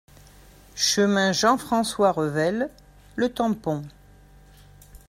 Chemin 0.73 1.31
Jean-Francois 1.31 2.11
Revel, 2.13 2.71
Le 3.17 3.29
Tampon 3.31 3.83